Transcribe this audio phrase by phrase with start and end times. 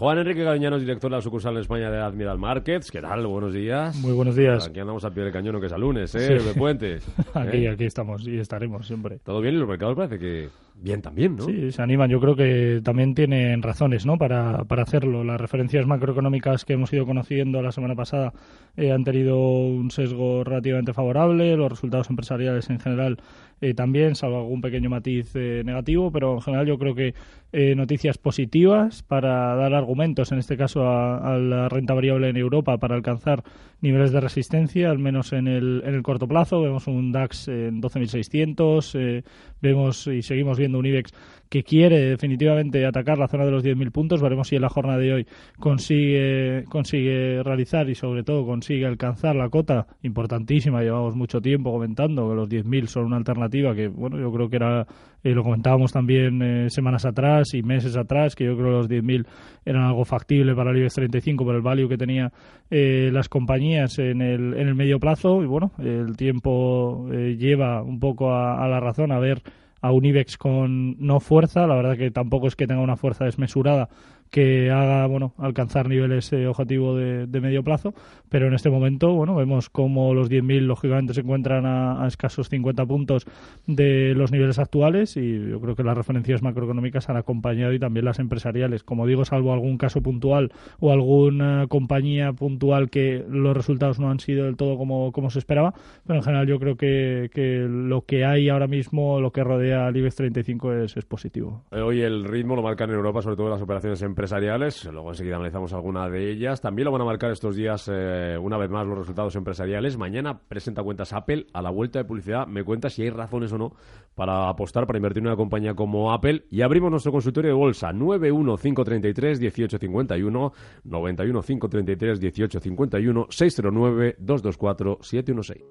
[0.00, 2.90] Juan Enrique Gaviñanos, director de la sucursal en España de Admiral Markets.
[2.90, 3.26] ¿Qué tal?
[3.26, 3.94] Buenos días.
[3.96, 4.66] Muy buenos días.
[4.66, 6.38] Aquí andamos al pie del cañón, que es a lunes, ¿eh?
[6.38, 7.06] De puentes.
[7.34, 7.68] aquí, ¿eh?
[7.68, 9.18] aquí estamos y estaremos siempre.
[9.22, 9.56] ¿Todo bien?
[9.56, 11.44] Y los mercados parece que bien también, ¿no?
[11.44, 12.10] Sí, se animan.
[12.10, 14.18] Yo creo que también tienen razones, ¿no?
[14.18, 15.24] Para, para hacerlo.
[15.24, 18.32] Las referencias macroeconómicas que hemos ido conociendo la semana pasada
[18.76, 21.56] eh, han tenido un sesgo relativamente favorable.
[21.56, 23.18] Los resultados empresariales en general
[23.60, 27.14] eh, también, salvo algún pequeño matiz eh, negativo, pero en general yo creo que
[27.52, 32.36] eh, noticias positivas para dar argumentos, en este caso a, a, la renta variable en
[32.36, 33.42] Europa, para alcanzar
[33.80, 36.62] niveles de resistencia, al menos en el, en el corto plazo.
[36.62, 39.24] Vemos un DAX en 12.600, eh,
[39.60, 41.12] vemos y seguimos viendo un IBEX
[41.50, 44.22] que quiere definitivamente atacar la zona de los 10.000 puntos.
[44.22, 45.26] Veremos si en la jornada de hoy
[45.58, 50.82] consigue, consigue realizar y sobre todo consigue alcanzar la cota importantísima.
[50.82, 54.56] Llevamos mucho tiempo comentando que los 10.000 son una alternativa que, bueno, yo creo que
[54.56, 54.86] era,
[55.24, 58.88] eh, lo comentábamos también eh, semanas atrás y meses atrás, que yo creo que los
[58.88, 59.26] 10.000
[59.64, 62.32] eran algo factible para el IBEX 35 por el value que tenía
[62.70, 65.42] eh, las compañías en el, en el medio plazo.
[65.42, 69.42] Y bueno, el tiempo eh, lleva un poco a, a la razón a ver
[69.80, 73.24] a un IBEX con no fuerza, la verdad que tampoco es que tenga una fuerza
[73.24, 73.88] desmesurada
[74.30, 77.94] que haga bueno alcanzar niveles eh, objetivo de, de, medio plazo,
[78.28, 82.48] pero en este momento bueno vemos como los 10.000 lógicamente se encuentran a, a, escasos
[82.48, 83.26] 50 puntos
[83.66, 88.04] de los niveles actuales y yo creo que las referencias macroeconómicas han acompañado y también
[88.04, 88.84] las empresariales.
[88.84, 94.20] Como digo, salvo algún caso puntual o alguna compañía puntual que los resultados no han
[94.20, 95.74] sido del todo como, como se esperaba,
[96.06, 99.86] pero en general yo creo que, que lo que hay ahora mismo, lo que rodea
[99.86, 101.64] al IBEX 35 es, es positivo.
[101.70, 104.84] Hoy el ritmo lo marcan en Europa, sobre todo las operaciones en empresariales.
[104.84, 106.60] Luego enseguida analizamos alguna de ellas.
[106.60, 109.96] También lo van a marcar estos días, eh, una vez más, los resultados empresariales.
[109.96, 111.46] Mañana presenta cuentas Apple.
[111.54, 113.74] A la vuelta de publicidad me cuenta si hay razones o no
[114.14, 116.44] para apostar, para invertir en una compañía como Apple.
[116.50, 120.52] Y abrimos nuestro consultorio de bolsa 915331851,
[120.84, 125.64] 915331851, 609 224 716.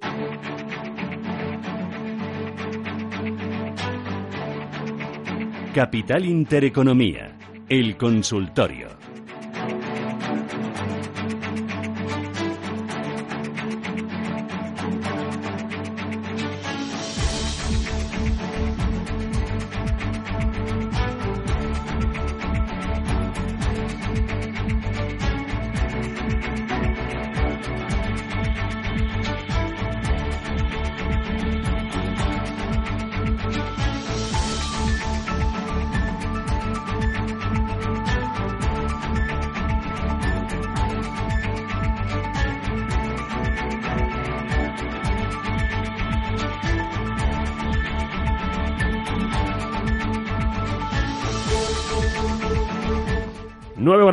[5.74, 7.38] Capital Intereconomía,
[7.70, 8.99] el consultorio.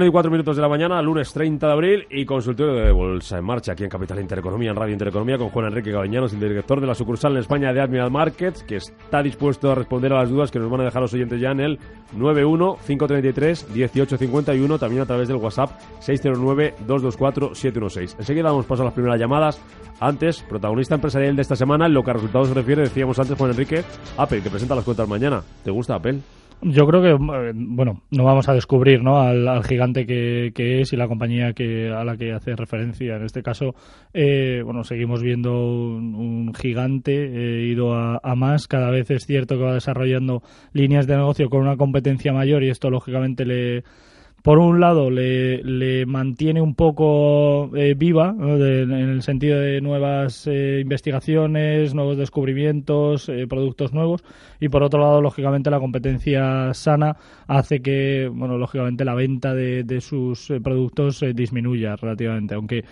[0.04, 3.44] Y cuatro minutos de la mañana, lunes 30 de abril y consultorio de Bolsa en
[3.44, 6.86] marcha aquí en Capital Intereconomía, en Radio Intereconomía con Juan Enrique Cabañanos, el director de
[6.86, 10.50] la sucursal en España de Admiral Markets, que está dispuesto a responder a las dudas
[10.50, 11.78] que nos van a dejar los oyentes ya en el
[12.16, 15.70] 91-533-1851, también a través del WhatsApp
[16.00, 18.16] 609-224-716.
[18.18, 19.58] Enseguida damos paso a las primeras llamadas.
[19.98, 23.38] Antes, protagonista empresarial de esta semana, en lo que a resultados se refiere, decíamos antes
[23.38, 23.82] Juan Enrique,
[24.18, 25.42] Apple, que presenta las cuentas mañana.
[25.64, 26.20] ¿Te gusta Apple?
[26.62, 27.12] Yo creo que,
[27.54, 29.20] bueno, no vamos a descubrir ¿no?
[29.20, 33.16] al, al gigante que, que, es y la compañía que, a la que hace referencia.
[33.16, 33.74] En este caso,
[34.14, 38.68] eh, bueno, seguimos viendo un, un gigante eh, ido a, a, más.
[38.68, 42.70] Cada vez es cierto que va desarrollando líneas de negocio con una competencia mayor y
[42.70, 43.84] esto, lógicamente, le
[44.46, 49.80] por un lado le, le mantiene un poco eh, viva de, en el sentido de
[49.80, 54.22] nuevas eh, investigaciones, nuevos descubrimientos, eh, productos nuevos.
[54.60, 57.16] Y por otro lado lógicamente la competencia sana
[57.48, 62.54] hace que bueno lógicamente la venta de, de sus eh, productos eh, disminuya relativamente.
[62.54, 62.84] Aunque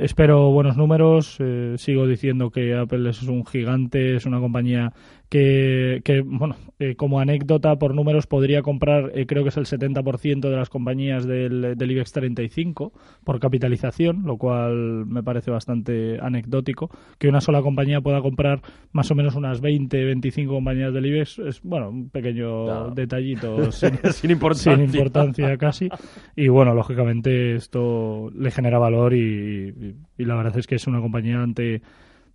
[0.00, 1.36] espero buenos números
[1.76, 4.94] sigo diciendo que Apple es un gigante es una compañía
[5.28, 9.66] que, que bueno, eh, como anécdota por números podría comprar, eh, creo que es el
[9.66, 12.92] 70% de las compañías del, del, IBEX 35
[13.24, 16.90] por capitalización, lo cual me parece bastante anecdótico.
[17.18, 18.60] Que una sola compañía pueda comprar
[18.92, 22.90] más o menos unas 20, 25 compañías del IBEX es, bueno, un pequeño no.
[22.90, 24.74] detallito sin, sin, importancia.
[24.74, 25.56] sin, importancia.
[25.56, 25.88] casi.
[26.36, 30.86] Y bueno, lógicamente esto le genera valor y, y, y la verdad es que es
[30.86, 31.82] una compañía ante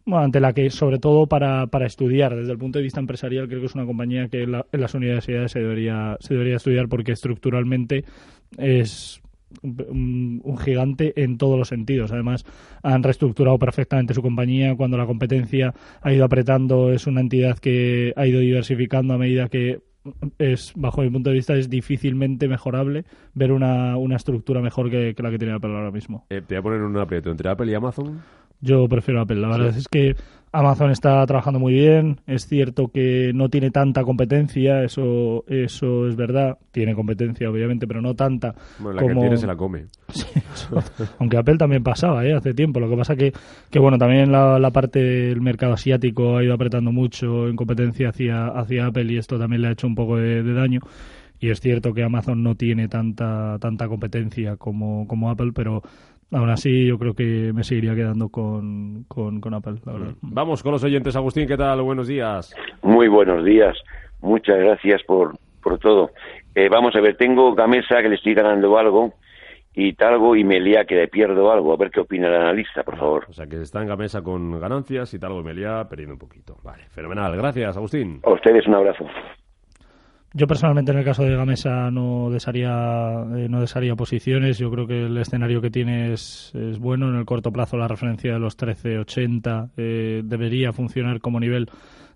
[0.05, 3.59] ante la que, sobre todo para, para, estudiar, desde el punto de vista empresarial, creo
[3.59, 6.87] que es una compañía que en, la, en las universidades se debería, se debería estudiar
[6.87, 8.05] porque estructuralmente
[8.57, 9.21] es
[9.61, 12.11] un, un, gigante en todos los sentidos.
[12.11, 12.45] Además,
[12.83, 14.75] han reestructurado perfectamente su compañía.
[14.75, 19.47] Cuando la competencia ha ido apretando, es una entidad que ha ido diversificando a medida
[19.49, 19.81] que
[20.37, 25.15] es, bajo mi punto de vista, es difícilmente mejorable ver una, una estructura mejor que,
[25.17, 26.25] la que tiene Apple ahora mismo.
[26.29, 28.21] Eh, te voy a poner un aprieto entre Apple y Amazon.
[28.61, 29.37] Yo prefiero Apple.
[29.37, 30.15] La verdad es que
[30.51, 32.21] Amazon está trabajando muy bien.
[32.25, 36.57] Es cierto que no tiene tanta competencia, eso eso es verdad.
[36.71, 38.55] Tiene competencia, obviamente, pero no tanta.
[38.79, 39.85] Bueno, la que tiene se la come.
[41.19, 42.33] Aunque Apple también pasaba, ¿eh?
[42.33, 42.79] Hace tiempo.
[42.79, 43.31] Lo que pasa que,
[43.69, 48.09] que bueno, también la, la parte del mercado asiático ha ido apretando mucho en competencia
[48.09, 50.81] hacia, hacia Apple y esto también le ha hecho un poco de, de daño.
[51.41, 55.83] Y es cierto que Amazon no tiene tanta tanta competencia como, como Apple, pero
[56.31, 60.15] Aún así, yo creo que me seguiría quedando con, con, Apple, mm.
[60.21, 61.15] Vamos con los oyentes.
[61.15, 61.81] Agustín, ¿qué tal?
[61.81, 62.55] Buenos días.
[62.83, 63.75] Muy buenos días.
[64.21, 66.11] Muchas gracias por, por todo.
[66.53, 69.13] Eh, vamos a ver, tengo Gamesa que le estoy ganando algo
[69.73, 71.73] y Talgo y Melia que le pierdo algo.
[71.73, 73.25] A ver qué opina el analista, por favor.
[73.29, 76.57] O sea, que está en Gamesa con ganancias y Talgo y Melia perdiendo un poquito.
[76.63, 77.35] Vale, fenomenal.
[77.37, 78.19] Gracias, Agustín.
[78.23, 79.05] A ustedes un abrazo.
[80.31, 84.59] Yo personalmente en el caso de Gamesa no desearía, eh, no desearía posiciones.
[84.59, 87.09] Yo creo que el escenario que tiene es, es bueno.
[87.09, 91.67] En el corto plazo la referencia de los 13.80 eh, debería funcionar como nivel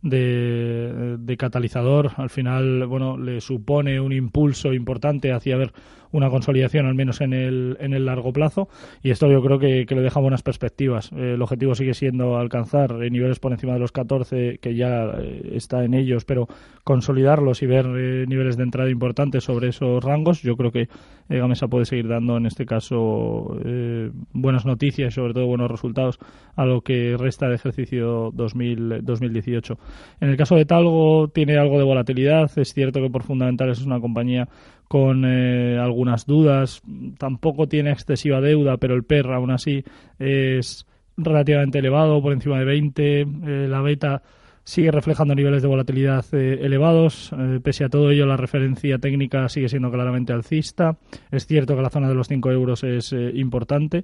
[0.04, 2.12] de, de, catalizador.
[2.18, 5.74] Al final, bueno, le supone un impulso importante hacia ver
[6.14, 8.70] una consolidación, al menos en el, en el largo plazo.
[9.02, 11.12] Y esto yo creo que, le deja buenas perspectivas.
[11.12, 15.52] Eh, el objetivo sigue siendo alcanzar niveles por encima de los 14, que ya eh,
[15.54, 16.48] está en ellos, pero
[16.84, 20.42] consolidarlos y ver eh, niveles de entrada importantes sobre esos rangos.
[20.42, 20.88] Yo creo que
[21.30, 23.58] Gamesa puede seguir dando, en este caso,
[24.34, 26.20] buenas noticias y sobre todo buenos resultados
[26.56, 29.78] a lo que resta de ejercicio 2000, 2018.
[30.22, 32.52] En el caso de Talgo, tiene algo de volatilidad.
[32.58, 34.48] Es cierto que por fundamentales es una compañía
[34.94, 36.84] con eh, algunas dudas.
[37.18, 39.84] Tampoco tiene excesiva deuda, pero el PER aún así
[40.20, 40.86] es
[41.18, 43.22] relativamente elevado, por encima de 20.
[43.22, 43.26] Eh,
[43.68, 44.22] la beta
[44.64, 47.32] sigue reflejando niveles de volatilidad eh, elevados.
[47.64, 50.96] pese a todo ello, la referencia técnica sigue siendo claramente alcista.
[51.32, 54.04] Es cierto que la zona de los 5 euros es importante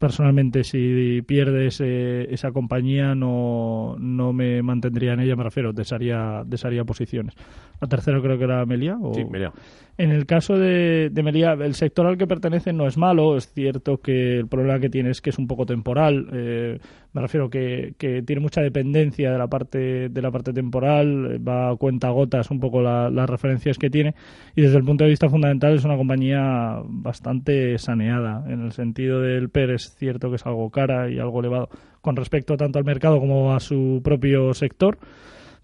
[0.00, 6.84] personalmente si pierdes esa compañía no, no me mantendría en ella, me refiero, desharía, desharía
[6.84, 7.34] posiciones.
[7.80, 8.96] La tercera creo que era Melia.
[9.00, 9.12] ¿o?
[9.12, 9.52] Sí, Melia.
[9.98, 13.52] En el caso de, de Melia, el sector al que pertenece no es malo, es
[13.52, 16.78] cierto que el problema que tiene es que es un poco temporal, eh,
[17.12, 21.70] me refiero que, que tiene mucha dependencia de la parte de la parte temporal, va
[21.70, 24.14] a cuenta gotas un poco las referencias que tiene.
[24.54, 29.20] Y desde el punto de vista fundamental es una compañía bastante saneada, en el sentido
[29.20, 31.70] del PER es cierto que es algo cara y algo elevado
[32.02, 34.96] con respecto tanto al mercado como a su propio sector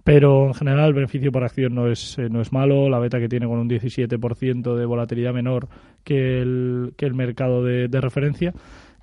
[0.05, 3.19] pero en general el beneficio por acción no es, eh, no es malo, la beta
[3.19, 5.69] que tiene con un 17% de volatilidad menor
[6.05, 8.53] que el, que el mercado de, de referencia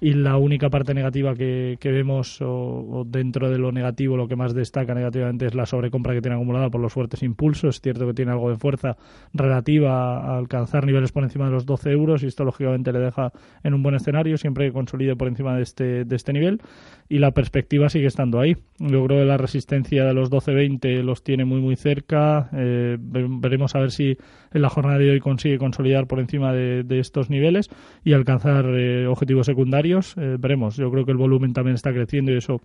[0.04, 4.36] y la única parte negativa que, que vemos o, dentro de lo negativo lo que
[4.36, 7.76] más destaca negativamente es la sobrecompra que tiene acumulada por los fuertes impulsos.
[7.76, 8.98] Es cierto que tiene algo de fuerza
[9.32, 13.32] relativa a alcanzar niveles por encima de los 12 euros y esto lógicamente le deja
[13.64, 16.62] en un buen escenario siempre que consolide por encima de este, de este nivel
[17.08, 18.58] y la perspectiva sigue estando ahí.
[18.80, 22.50] Yo creo que la resistencia de los 12-20 los tiene muy muy cerca.
[22.54, 24.18] Eh, veremos a ver si
[24.52, 27.70] en la jornada de hoy consigue consolidar por encima de, estos niveles
[28.04, 29.91] y alcanzar eh, objetivos secundarios.
[30.00, 30.78] Eh, veremos.
[30.78, 32.62] Yo creo que el volumen también está creciendo y eso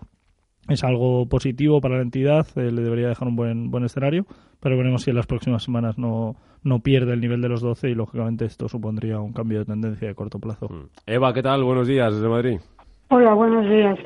[0.69, 2.47] es algo positivo para la entidad.
[2.57, 4.27] Eh, le debería dejar un buen, buen escenario.
[4.61, 7.91] Pero veremos si en las próximas semanas no, no pierde el nivel de los 12
[7.91, 10.69] y lógicamente esto supondría un cambio de tendencia de corto plazo.
[10.69, 10.89] Mm.
[11.07, 11.63] Eva, ¿qué tal?
[11.63, 12.59] Buenos días desde Madrid.
[13.09, 13.99] Hola, buenos días.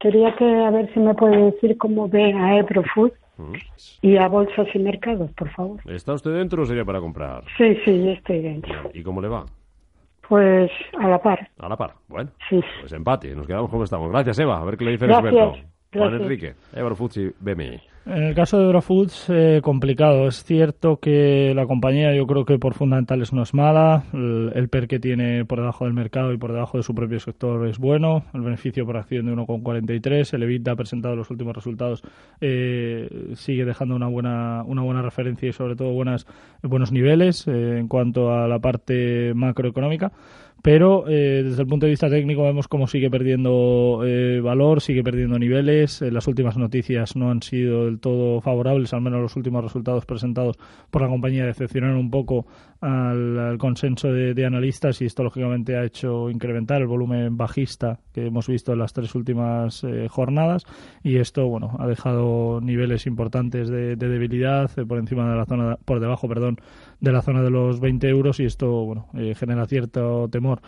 [0.00, 3.12] Quería que a ver si me puede decir cómo ve a Eprofood
[4.00, 5.80] y a bolsas y mercados, por favor.
[5.86, 7.44] ¿Está usted dentro o sería para comprar?
[7.56, 8.90] Sí, sí, estoy dentro.
[8.92, 9.46] ¿Y cómo le va?
[10.32, 11.46] Pues a la par.
[11.58, 12.30] A la par, bueno.
[12.48, 12.58] Sí.
[12.80, 14.10] Pues empate, nos quedamos como estamos.
[14.10, 14.58] Gracias, Eva.
[14.58, 15.56] A ver qué le dice el experto.
[15.92, 17.92] Juan Enrique, Eurofutsi, BMI.
[18.04, 20.26] En el caso de Eurofoods, eh, complicado.
[20.26, 24.02] Es cierto que la compañía, yo creo que por fundamentales no es mala.
[24.12, 27.64] El, PER que tiene por debajo del mercado y por debajo de su propio sector
[27.68, 28.24] es bueno.
[28.34, 30.34] El beneficio por acción de 1,43.
[30.34, 32.02] El EBITDA presentado en los últimos resultados
[32.40, 36.26] eh, sigue dejando una buena, una buena referencia y sobre todo buenas,
[36.60, 40.10] buenos niveles eh, en cuanto a la parte macroeconómica
[40.62, 45.02] pero eh, desde el punto de vista técnico vemos cómo sigue perdiendo eh, valor, sigue
[45.02, 46.00] perdiendo niveles.
[46.02, 50.06] Eh, las últimas noticias no han sido del todo favorables, al menos los últimos resultados
[50.06, 50.56] presentados
[50.90, 52.46] por la compañía decepcionaron un poco
[52.82, 58.48] al, consenso de, analistas y esto lógicamente ha hecho incrementar el volumen bajista que hemos
[58.48, 60.64] visto en las tres últimas jornadas.
[61.02, 65.76] Y esto bueno ha dejado niveles importantes de, de debilidad por encima de la zona
[65.84, 66.58] por debajo perdón
[67.00, 68.40] de la zona de los 20 euros.
[68.40, 70.60] Y esto bueno, eh, genera cierto temor.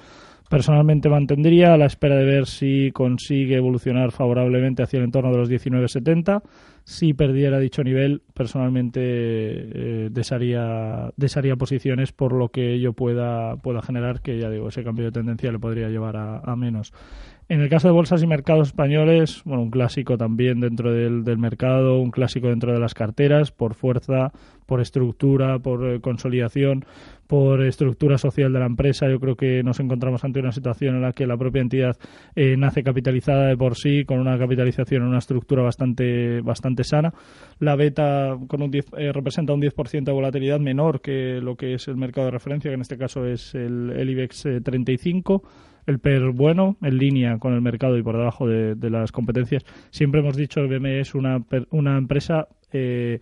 [0.51, 5.39] Personalmente mantendría a la espera de ver si consigue evolucionar favorablemente hacia el entorno de
[5.39, 6.43] los 19.70.
[6.85, 13.81] Si perdiera dicho nivel, personalmente eh, desharía, desharía, posiciones por lo que ello pueda, pueda
[13.81, 16.93] generar, que ya digo, ese cambio de tendencia le podría llevar a menos.
[17.47, 21.37] En el caso de bolsas y mercados españoles, bueno, un clásico también dentro del, del
[21.37, 24.33] mercado, un clásico dentro de las carteras, por fuerza,
[24.65, 26.87] por estructura, por eh, consolidación,
[27.27, 29.11] por estructura social de la empresa.
[29.11, 31.99] Yo creo que nos encontramos ante una situación en la que la propia entidad
[32.35, 37.15] eh, nace capitalizada de por sí, con una capitalización una estructura bastante, bastante sana.
[37.61, 41.87] La beta con un eh, representa un 10% de volatilidad menor que lo que es
[41.87, 45.43] el mercado de referencia, que en este caso es el, el IBEX 35
[45.87, 49.65] el PER bueno, en línea con el mercado y por debajo de, las competencias.
[49.91, 53.21] Siempre hemos dicho que BME es una, una empresa eh,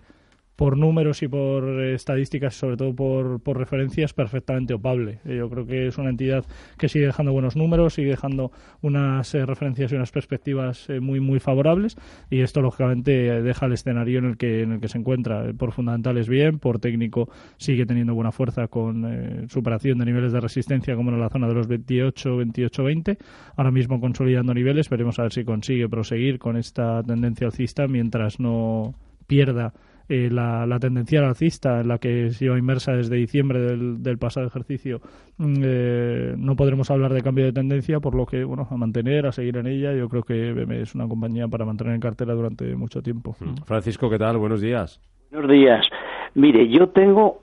[0.57, 5.21] por números y por estadísticas, sobre todo por, por referencias, perfectamente opable.
[5.25, 6.45] Eh, yo creo que es una entidad
[6.79, 11.21] que sigue dejando buenos números, sigue dejando unas eh, referencias y unas perspectivas eh, muy
[11.21, 11.97] muy favorables
[12.31, 15.53] y esto lógicamente deja el escenario en el que en el que se encuentra.
[15.57, 20.95] Por fundamentales bien, por técnico sigue teniendo buena fuerza con superación de niveles de resistencia
[20.97, 23.19] como en la zona de los 28, 28, 20.
[23.57, 28.41] Ahora mismo consolidando niveles, veremos a ver si consigue proseguir con esta tendencia alcista mientras
[28.41, 28.95] no
[29.27, 29.73] pierda
[30.09, 34.47] eh, la, la, tendencia alcista en la que se iba inmersa desde diciembre del, pasado
[34.47, 35.01] ejercicio,
[35.39, 39.27] mm, eh, no podremos hablar de cambio de tendencia, por lo que, bueno, a mantener,
[39.27, 42.35] a seguir en ella, yo creo que BME es una compañía para mantener en cartera
[42.35, 43.37] durante mucho tiempo.
[43.41, 43.65] Mm.
[43.65, 44.39] Francisco, ¿qué tal?
[44.39, 45.01] Buenos días.
[45.31, 45.87] Buenos días.
[46.35, 47.41] Mire, yo tengo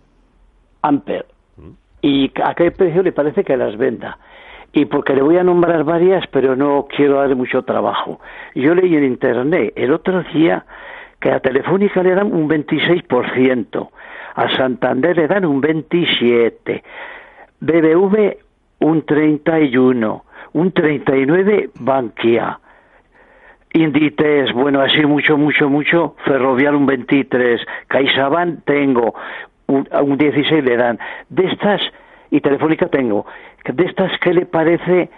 [0.82, 1.26] Amper
[1.58, 1.70] mm.
[2.02, 4.18] y a qué precio le parece que las venda
[4.74, 8.20] y porque le voy a nombrar varias, pero no quiero darle mucho trabajo.
[8.56, 10.66] Yo leí en internet el otro día
[11.20, 13.90] que a Telefónica le dan un 26%,
[14.36, 16.82] a Santander le dan un 27%,
[17.60, 18.38] BBV
[18.80, 20.22] un 31%,
[20.54, 22.60] un 39% Bankia.
[23.72, 29.14] Inditex, bueno, así mucho, mucho, mucho, Ferrovial un 23, CaixaBank tengo,
[29.68, 30.98] un, un 16 le dan.
[31.30, 31.82] De estas,
[32.32, 33.28] y Telefónica tengo,
[33.66, 35.10] de estas, ¿qué le parece?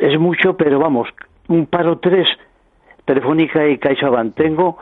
[0.00, 1.08] Es mucho, pero vamos,
[1.48, 2.28] un paro tres,
[3.06, 4.78] Telefónica y CaixaBank tengo,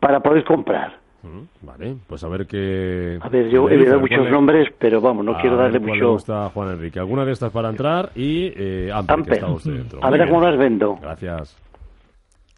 [0.00, 1.00] para poder comprar.
[1.22, 3.18] Mm, vale, pues a ver qué...
[3.20, 5.94] A ver, yo he dado muchos nombres, pero vamos, no quiero darle mucho...
[5.94, 6.98] le gusta Juan Enrique.
[6.98, 10.00] Alguna de estas para entrar y eh, Amper, Que está usted dentro.
[10.02, 10.98] A ver cómo las vendo.
[11.00, 11.61] Gracias.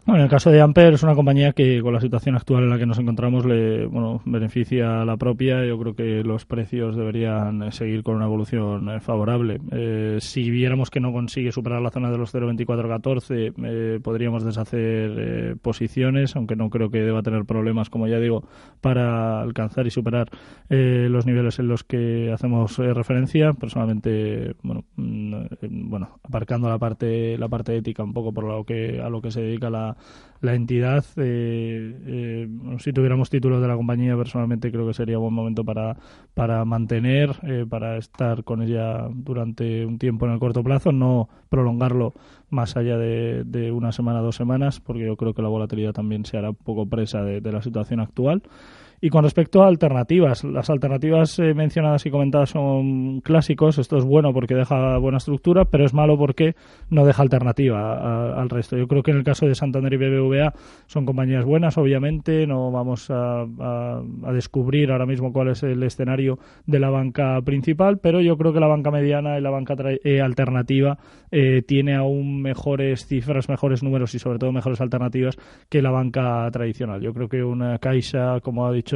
[0.05, 2.69] Bueno, en el caso de Amper es una compañía que con la situación actual en
[2.69, 5.65] la que nos encontramos le bueno, beneficia a la propia.
[5.65, 9.59] Yo creo que los precios deberían eh, seguir con una evolución eh, favorable.
[9.71, 15.57] Eh, si viéramos que no consigue superar la zona de los 0,2414, eh, podríamos deshacer
[15.63, 18.43] posiciones, aunque no creo que deba tener problemas, como ya digo,
[18.81, 20.29] para alcanzar y superar
[20.69, 23.53] los niveles en los que hacemos referencia.
[23.53, 25.33] Personalmente, bueno, mm,
[25.89, 29.31] bueno, aparcando la parte la parte ética un poco por lo que a lo que
[29.31, 29.94] se dedica la
[30.41, 31.03] la, entidad.
[31.17, 32.49] Eh, eh,
[32.79, 35.97] si tuviéramos títulos de la compañía, personalmente creo que sería buen momento para,
[36.33, 41.29] para mantener, eh, para estar con ella durante un tiempo en el corto plazo, no
[41.49, 42.13] prolongarlo
[42.49, 46.37] más allá de, una semana, dos semanas, porque yo creo que la volatilidad también se
[46.37, 48.43] hará poco presa de la situación actual.
[49.05, 53.77] Y con respecto a alternativas, las alternativas eh, mencionadas y comentadas son clásicos.
[53.77, 56.55] Esto es bueno porque deja buena estructura, pero es malo porque
[56.89, 58.75] no deja alternativa al resto.
[58.75, 60.53] Yo creo que en el caso de Santander y BBVA
[60.87, 62.47] son compañías buenas, obviamente.
[62.47, 63.45] No vamos a,
[64.33, 68.59] descubrir ahora mismo cuál es el escenario de la banca principal, pero yo creo que
[68.59, 70.97] la banca mediana y la banca eh, alternativa
[71.29, 75.37] eh, tiene aún mejores cifras, mejores números y sobre todo mejores alternativas
[75.69, 77.01] que la banca tradicional.
[77.01, 78.94] Yo creo que una Caixa, como ha dicho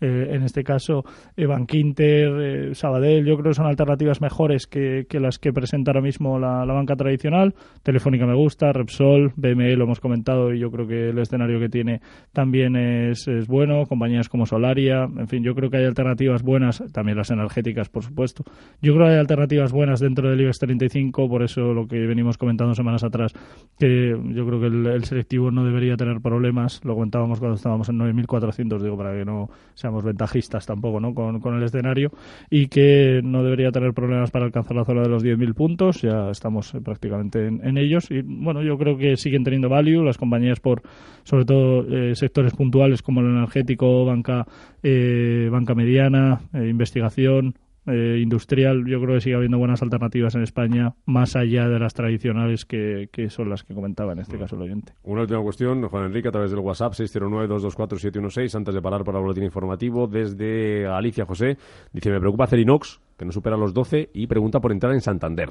[0.00, 1.04] eh, en este caso
[1.36, 6.00] Evan Quinter, eh, Sabadell, yo creo que son alternativas mejores que, las que presenta ahora
[6.00, 7.54] mismo la, banca tradicional.
[7.82, 11.68] Telefónica me gusta, Repsol, BME lo hemos comentado y yo creo que el escenario que
[11.68, 12.00] tiene
[12.32, 13.86] también es, es bueno.
[13.86, 18.04] Compañías como Solaria, en fin, yo creo que hay alternativas buenas, también las energéticas, por
[18.04, 18.44] supuesto.
[18.80, 22.38] Yo creo que hay alternativas buenas dentro del IBEX 35, por eso lo que venimos
[22.38, 23.32] comentando semanas atrás,
[23.78, 26.80] que yo creo que el, el selectivo no debería tener problemas.
[26.84, 29.29] Lo comentábamos cuando estábamos en 9.400, digo, para que no
[29.74, 31.14] seamos ventajistas tampoco ¿no?
[31.14, 32.10] con, con el escenario
[32.50, 36.02] y que no debería tener problemas para alcanzar la zona de los 10.000 puntos.
[36.02, 40.18] Ya estamos eh, prácticamente en, ellos y bueno, yo creo que siguen teniendo value las
[40.18, 40.82] compañías por
[41.24, 44.46] sobre todo eh, sectores puntuales como el energético, banca,
[44.82, 47.54] eh, banca mediana, investigación,
[47.90, 51.94] eh, industrial, yo creo que sigue habiendo buenas alternativas en España, más allá de las
[51.94, 54.92] tradicionales que, son las que comentaba en este caso el oyente.
[55.02, 59.24] Una última cuestión, Juan Enrique, a través del WhatsApp 609-224-716, antes de parar para el
[59.24, 61.56] boletín informativo, desde Alicia José,
[61.92, 65.50] dice, me preocupa Cerinox, que no supera los 12, y pregunta por entrar en Santander.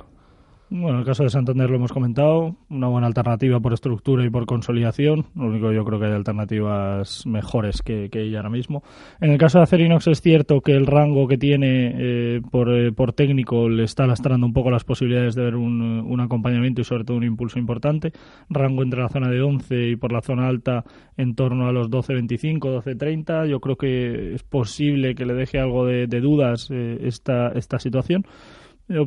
[0.71, 4.29] Bueno, en el caso de Santander lo hemos comentado, una buena alternativa por estructura y
[4.29, 5.25] por consolidación.
[5.35, 8.83] Lo único yo creo que hay alternativas mejores que, ella ahora mismo.
[9.19, 12.91] En el caso de Acerinox es cierto que el rango que tiene eh, por, eh,
[12.91, 16.83] por, técnico le está lastrando un poco las posibilidades de ver un, un, acompañamiento y
[16.83, 18.11] sobre todo un impulso importante.
[18.47, 20.83] Rango entre la zona de 11 y por la zona alta
[21.17, 23.47] en torno a los 12.25, 12.30.
[23.47, 28.23] Yo creo que es posible que le deje algo de, dudas eh, esta, esta situación.
[28.89, 29.05] Yo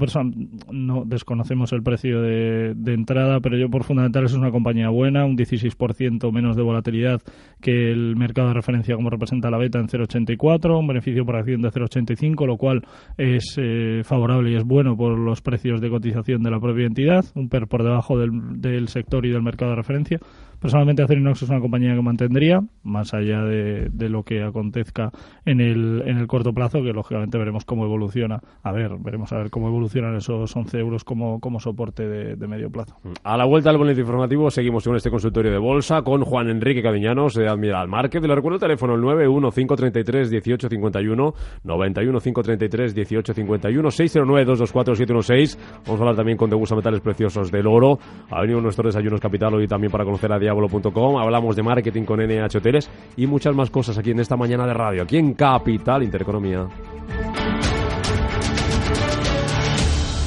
[0.71, 5.37] no desconocemos el precio de, entrada, pero yo por fundamental es una compañía buena, un
[5.37, 7.21] 16% menos de volatilidad
[7.61, 11.63] que el mercado de referencia como representa la beta en 0,84, un beneficio por acción
[11.63, 12.83] de 0,85, lo cual
[13.19, 17.25] es eh, favorable y es bueno por los precios de cotización de la propia entidad,
[17.35, 20.21] un PER por debajo del, del sector y del mercado de referencia.
[20.63, 25.11] Personalmente Acerinox es una compañía que mantendría, más allá de, lo que acontezca
[25.45, 28.39] en el, en el corto plazo, que lógicamente veremos cómo evoluciona.
[28.63, 32.97] A ver, veremos a ver cómo evolucionan esos 11 euros como, soporte de, medio plazo.
[33.25, 36.83] A la vuelta al boleto informativo seguimos con este consultorio de bolsa con Juan Enrique
[36.83, 38.23] Cadiñanos de Admiral Market.
[38.25, 45.59] Le recuerdo el teléfono el 91533 1851 91533 1851 609 224 716.
[45.87, 47.99] Vamos a hablar también con Degusa Metales Preciosos del Oro.
[48.31, 52.21] Ha venido nuestro desayunos capital hoy también para conocer a diablo.com, hablamos de marketing con
[52.21, 56.03] NH Hoteles y muchas más cosas aquí en esta mañana de radio, aquí en Capital
[56.03, 56.67] Intereconomía.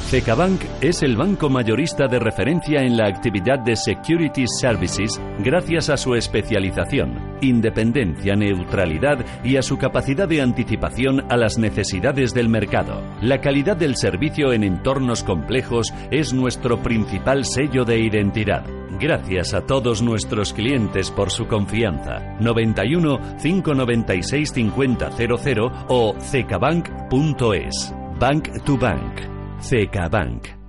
[0.09, 5.97] CecaBank es el banco mayorista de referencia en la actividad de Securities Services gracias a
[5.97, 13.01] su especialización, independencia, neutralidad y a su capacidad de anticipación a las necesidades del mercado.
[13.19, 18.63] La calidad del servicio en entornos complejos es nuestro principal sello de identidad.
[19.00, 22.19] Gracias a todos nuestros clientes por su confianza.
[22.39, 27.93] 91 596 5000 o cecabank.es.
[28.19, 29.35] Bank to Bank.
[29.59, 30.65] CK Bank.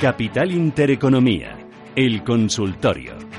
[0.00, 1.58] Capital Intereconomía,
[1.94, 3.29] el consultorio.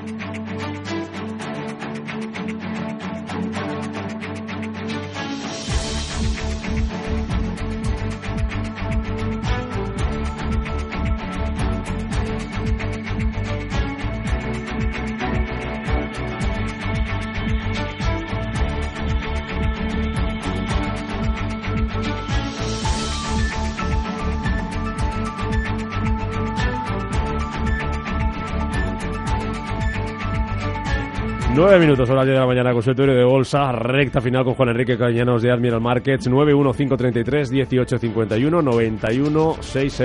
[32.02, 35.52] Minutos, hora de la mañana, consultorio de bolsa, recta final con Juan Enrique Cañanos de
[35.52, 40.00] Admiral Markets, 91533 1851 91 6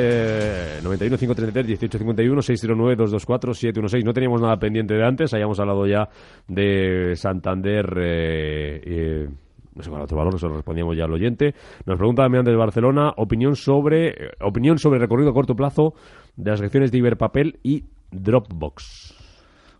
[0.82, 4.04] 91 533 1851 609 224 716.
[4.04, 6.08] No teníamos nada pendiente de antes, hayamos hablado ya
[6.48, 9.28] de Santander eh,
[9.74, 11.54] no sé cuál otro valor, eso lo respondíamos ya al oyente.
[11.86, 15.94] Nos pregunta también desde Barcelona, opinión sobre eh, opinión sobre recorrido a corto plazo
[16.36, 19.15] de las acciones de Iberpapel y Dropbox.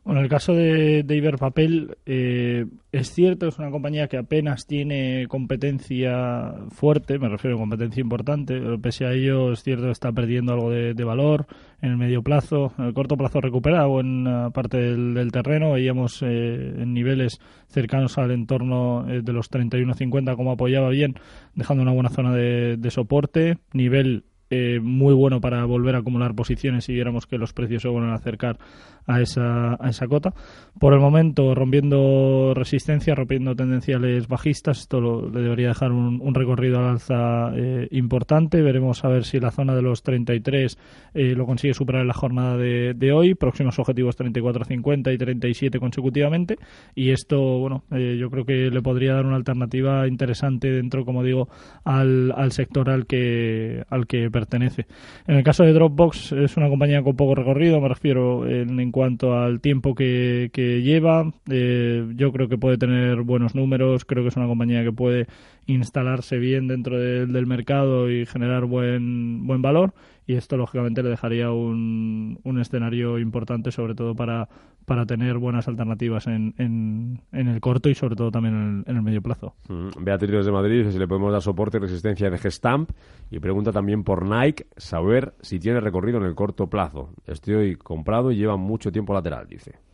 [0.07, 5.27] Bueno, el caso de, de Iberpapel eh, es cierto, es una compañía que apenas tiene
[5.27, 10.13] competencia fuerte, me refiero a competencia importante, pero pese a ello es cierto que está
[10.13, 11.49] perdiendo algo de, valor
[11.83, 16.75] en el medio plazo, en el corto plazo recupera buena parte del, terreno, veíamos eh,
[16.79, 21.17] en niveles cercanos al entorno eh, de los 31.50 como apoyaba bien,
[21.57, 26.85] dejando una buena zona de soporte, nivel eh, muy bueno para volver a acumular posiciones
[26.85, 28.59] si viéramos que los precios se vuelven a acercar
[29.07, 30.35] a esa, a esa cota.
[30.79, 36.89] Por el momento, rompiendo resistencia, rompiendo tendenciales bajistas, esto le debería dejar un, recorrido al
[36.89, 38.63] alza eh, importante.
[38.63, 40.79] Veremos a ver si la zona de los 33
[41.15, 43.35] eh, lo consigue superar en la jornada de, de hoy.
[43.35, 46.59] Próximos objetivos 34.50 y 37 consecutivamente.
[46.95, 51.49] Y esto, bueno, yo creo que le podría dar una alternativa interesante dentro, como digo,
[51.85, 54.85] al, al sector al que, al que pertenece.
[55.27, 59.39] En el caso de Dropbox es una compañía con poco recorrido, me refiero en, cuanto
[59.39, 60.51] al tiempo que,
[60.85, 61.33] lleva.
[61.51, 65.27] Eh, yo creo que puede tener buenos números, creo que es una compañía que puede
[65.67, 69.95] instalarse bien dentro del mercado y generar buen, buen valor
[70.27, 74.49] y esto lógicamente le dejaría un, un escenario importante sobre todo para,
[74.85, 79.23] para tener buenas alternativas en, en, el corto y sobre todo también en el, medio
[79.23, 79.55] plazo.
[79.69, 82.91] Mm, Beatriz de Madrid dice si le podemos dar soporte y resistencia de Gestamp
[83.31, 87.11] y pregunta también por Nike saber si tiene recorrido en el corto plazo.
[87.27, 89.86] Estoy comprado y lleva mucho tiempo lateral, dice.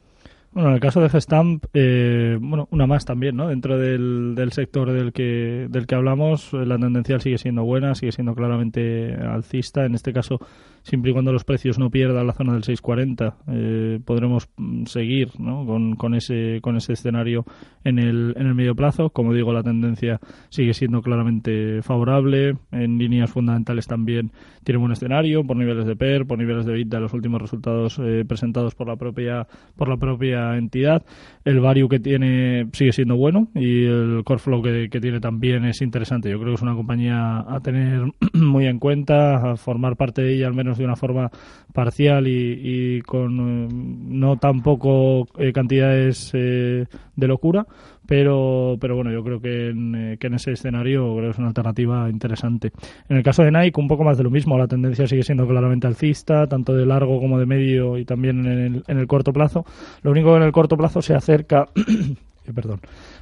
[0.53, 3.49] Bueno, en el caso de Gestamp, eh, bueno, una más también, ¿no?
[3.49, 8.13] Dentro del, del sector del que, del que hablamos, la tendencia sigue siendo buena, sigue
[8.13, 9.87] siendo claramente alcista.
[9.87, 10.41] En este caso,
[10.83, 15.31] siempre y cuando los precios no pierdan la zona del 640, eh, podremos mm, seguir
[15.39, 15.65] ¿no?
[15.65, 17.45] con, con, ese, con ese escenario
[17.85, 19.11] en el, en el medio plazo.
[19.11, 22.57] Como digo, la tendencia sigue siendo claramente favorable.
[22.71, 24.33] En líneas fundamentales también
[24.65, 28.25] tiene buen escenario por niveles de PER, por niveles de de los últimos resultados eh,
[28.27, 31.05] presentados por la propia por la propia entidad.
[31.45, 35.83] El value que tiene sigue siendo bueno y el core flow que, tiene también es
[35.83, 36.31] interesante.
[36.31, 40.35] Yo creo que es una compañía a tener muy en cuenta, a formar parte de
[40.35, 41.31] ella al menos de una forma
[41.73, 47.67] parcial y, con eh, no tampoco eh, cantidades eh, de locura,
[48.07, 51.49] pero, pero bueno, yo creo que en, que en ese escenario creo que es una
[51.49, 52.73] alternativa interesante.
[53.09, 55.47] En el caso de Nike, un poco más de lo mismo, la tendencia sigue siendo
[55.47, 59.33] claramente alcista, tanto de largo como de medio y también en el, en el corto
[59.33, 59.65] plazo.
[60.03, 61.69] Lo único que en el corto plazo se acerca
[62.55, 62.81] perdón,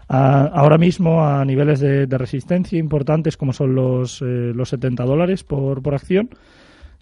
[0.09, 5.95] ahora mismo a niveles de, resistencia importantes como son los, los 70 dólares por, por
[5.95, 6.31] acción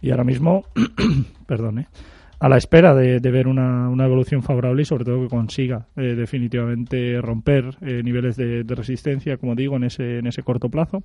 [0.00, 0.64] y ahora mismo,
[1.46, 1.86] perdón,
[2.40, 6.14] a la espera de, ver una, una, evolución favorable y sobre todo que consiga eh,
[6.14, 11.02] definitivamente romper eh, niveles de, de, resistencia, como digo, en ese, en ese corto plazo.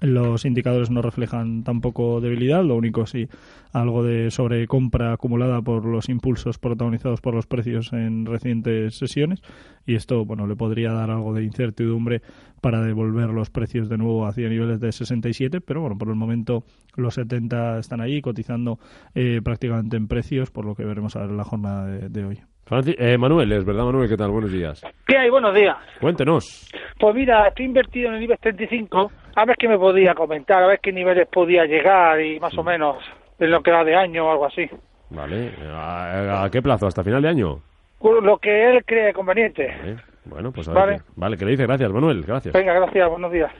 [0.00, 3.28] Los indicadores no reflejan tampoco debilidad, lo único sí
[3.72, 9.42] algo de sobrecompra acumulada por los impulsos protagonizados por los precios en recientes sesiones
[9.86, 12.20] y esto bueno le podría dar algo de incertidumbre
[12.60, 16.64] para devolver los precios de nuevo hacia niveles de 67, pero bueno, por el momento
[16.96, 18.78] los 70 están ahí cotizando
[19.14, 22.38] eh, prácticamente en precios, por lo que veremos a ver la jornada de hoy.
[22.70, 24.30] Eh, Manuel, es verdad, Manuel, ¿qué tal?
[24.30, 24.82] Buenos días.
[25.06, 25.28] ¿Qué hay?
[25.28, 25.76] Buenos días.
[26.00, 26.70] Cuéntenos.
[26.98, 30.66] Pues mira, estoy invertido en el IBEX 35, a ver qué me podía comentar, a
[30.66, 32.98] ver qué niveles podía llegar y más o menos
[33.38, 34.68] en lo que da de año o algo así.
[35.10, 36.86] Vale, ¿a, qué plazo?
[36.86, 37.60] ¿Hasta final de año?
[38.02, 39.98] Lo que él cree conveniente.
[40.24, 41.02] Bueno, pues a ver vale.
[41.16, 42.54] vale, que le dice gracias, Manuel, gracias.
[42.54, 43.52] Venga, gracias, buenos días.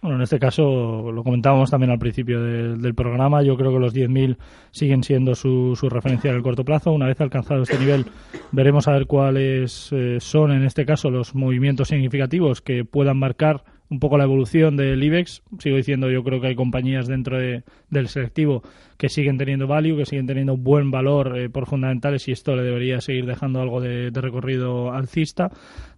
[0.00, 3.42] Bueno, en este caso lo comentábamos también al principio del programa.
[3.42, 4.36] Yo creo que los 10.000
[4.70, 6.92] siguen siendo su, su, referencia en el corto plazo.
[6.92, 8.06] Una vez alcanzado este nivel,
[8.52, 13.64] veremos a ver cuáles eh, son en este caso los movimientos significativos que puedan marcar
[13.90, 15.42] un poco la evolución del IBEX.
[15.58, 18.62] Sigo diciendo, yo creo que hay compañías dentro del selectivo
[18.98, 22.64] que siguen teniendo value, que siguen teniendo buen valor eh, por fundamentales y esto le
[22.64, 25.50] debería seguir dejando algo de, recorrido alcista.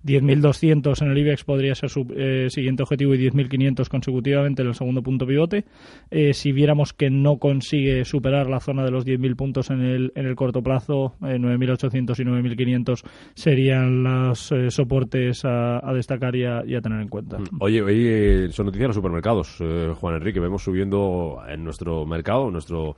[0.04, 4.74] 10.200 en el IBEX podría ser su eh, siguiente objetivo y 10.500 consecutivamente en el
[4.74, 5.64] segundo punto pivote.
[6.10, 10.12] Eh, si viéramos que no consigue superar la zona de los 10.000 puntos en el,
[10.14, 13.02] en el corto plazo, 9.800 y 9.500
[13.34, 17.38] serían los soportes a, destacar y a, tener en cuenta.
[17.38, 17.44] Mm.
[17.60, 19.58] Oye, hoy son noticias de los supermercados,
[20.00, 20.40] Juan Enrique.
[20.40, 22.89] Vemos subiendo en nuestro mercado, nuestro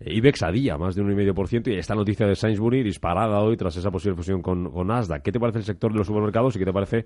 [0.00, 3.76] IBEX a día, más de un 1,5%, y esta noticia de Sainsbury disparada hoy tras
[3.76, 5.22] esa posible fusión con, con Nasdaq.
[5.22, 7.04] ¿Qué te parece el sector de los supermercados y qué te parece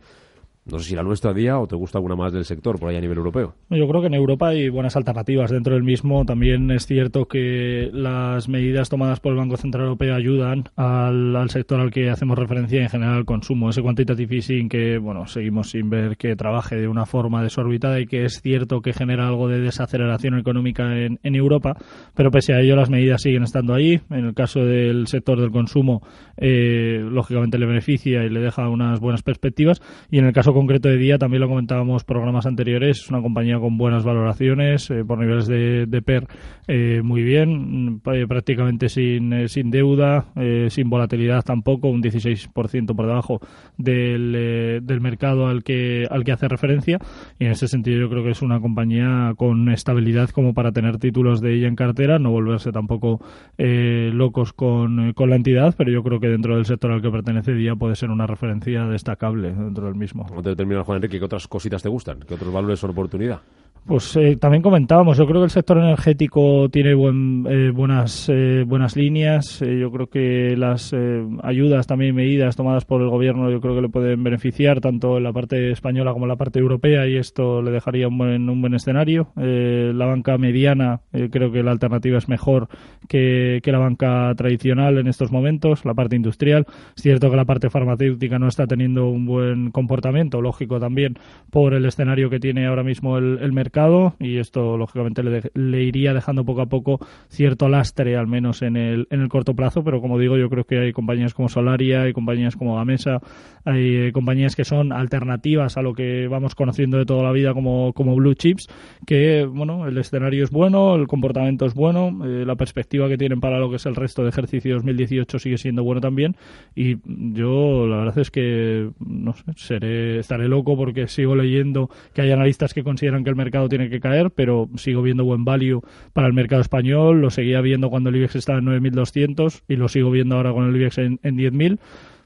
[0.66, 2.96] no sé si la nuestra día o te gusta alguna más del sector por ahí
[2.96, 3.55] a nivel europeo.
[3.68, 6.24] Yo creo que en Europa hay buenas alternativas dentro del mismo.
[6.24, 11.81] También es cierto que las medidas tomadas por el Banco Central Europeo ayudan al, sector
[11.81, 13.68] al que hacemos referencia en general al consumo.
[13.68, 18.07] Ese quantitative easing que, bueno, seguimos sin ver que trabaje de una forma desorbitada y
[18.07, 21.77] que es cierto que genera algo de desaceleración económica en, Europa,
[22.14, 24.00] pero pese a ello las medidas siguen estando ahí.
[24.09, 26.00] En el caso del sector del consumo,
[26.37, 30.88] eh, lógicamente le beneficia y le deja unas buenas perspectivas y en el caso concreto
[30.88, 35.18] de día, también lo comentábamos programas anteriores, es una compañía con buenas valoraciones, eh, por
[35.18, 36.26] niveles de, PER
[36.66, 40.26] eh, muy bien, eh, prácticamente sin, sin deuda,
[40.68, 43.40] sin volatilidad tampoco, un 16% por debajo
[43.76, 46.98] del, del mercado al que, al que hace referencia.
[47.38, 50.98] Y en ese sentido yo creo que es una compañía con estabilidad como para tener
[50.98, 53.20] títulos de ella en cartera, no volverse tampoco
[53.58, 57.54] locos con, con la entidad, pero yo creo que dentro del sector al que pertenece
[57.54, 60.24] día puede ser una referencia destacable dentro del mismo
[60.57, 62.20] terminar, Juan Enrique, ¿qué otras cositas te gustan?
[62.20, 63.40] ¿Qué otros valores son oportunidad?
[63.87, 68.64] Pues eh, también comentábamos, yo creo que el sector energético tiene buen, eh, buenas, eh,
[68.66, 69.61] buenas líneas.
[69.61, 70.94] yo creo que las
[71.42, 75.24] ayudas, también medidas tomadas por el gobierno, yo creo que le pueden beneficiar tanto en
[75.24, 78.62] la parte española como en la parte europea y esto le dejaría un buen, un
[78.62, 79.28] buen escenario.
[79.37, 82.68] la banca mediana, creo que la alternativa es mejor
[83.07, 86.64] que, que la banca tradicional en estos momentos, la parte industrial.
[86.96, 91.16] Es cierto que la parte farmacéutica no está teniendo un buen comportamiento lógico también
[91.51, 96.44] por el escenario que tiene ahora mismo el, mercado y esto lógicamente le, iría dejando
[96.44, 100.18] poco a poco cierto lastre al menos en el, en el corto plazo, pero como
[100.18, 103.20] digo yo creo que hay compañías como Solaria, hay compañías como Gamesa,
[103.64, 107.55] hay eh, compañías que son alternativas a lo que vamos conociendo de toda la vida
[107.55, 108.68] como, como blue chips,
[109.07, 113.40] que bueno, el escenario es bueno, el comportamiento es bueno, eh, la perspectiva que tienen
[113.40, 116.37] para lo que es el resto de ejercicio 2018 sigue siendo bueno también.
[116.75, 116.97] Y
[117.33, 122.32] yo la verdad es que no sé, seré, estaré loco porque sigo leyendo que hay
[122.32, 125.82] analistas que consideran que el mercado tiene que caer, pero sigo viendo buen value
[126.12, 129.88] para el mercado español, lo seguía viendo cuando el IBEX estaba en 9.200 y lo
[129.88, 131.78] sigo viendo ahora con el IBEX en, en 10.000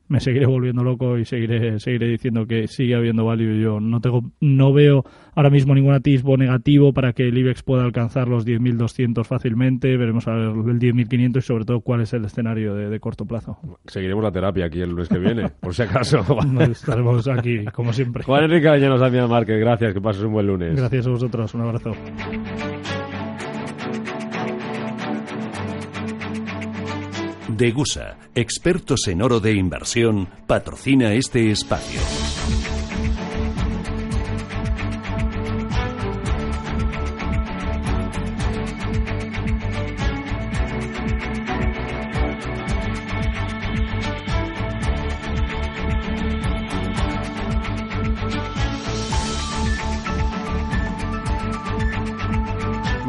[0.08, 3.60] me seguiré volviendo loco y seguiré seguiré diciendo que sigue habiendo value.
[3.60, 7.84] Yo no tengo no veo ahora mismo ningún atisbo negativo para que el IBEX pueda
[7.84, 9.96] alcanzar los 10.200 fácilmente.
[9.96, 13.58] Veremos a ver el 10.500 y sobre todo cuál es el escenario de, corto plazo.
[13.86, 16.18] Seguiremos la terapia aquí el lunes que viene, por si acaso.
[16.60, 18.24] Estaremos aquí, como siempre.
[18.24, 20.74] Juan Enrique Añanos, Damián Márquez, gracias, que pases un buen lunes.
[20.76, 21.92] Gracias a vosotros, un abrazo.
[27.58, 31.98] Degusa, expertos en oro de inversión, patrocina este espacio.